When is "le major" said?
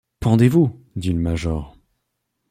1.13-1.77